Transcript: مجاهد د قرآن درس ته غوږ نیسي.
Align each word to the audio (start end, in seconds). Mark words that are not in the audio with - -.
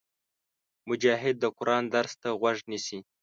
مجاهد 0.89 1.35
د 1.39 1.45
قرآن 1.57 1.83
درس 1.95 2.13
ته 2.21 2.29
غوږ 2.39 2.57
نیسي. 2.71 2.99